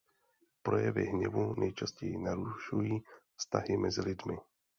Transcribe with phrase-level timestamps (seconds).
[0.63, 3.03] Projevy hněvu nejčastěji narušují
[3.37, 4.37] vztahy mezi lidmi.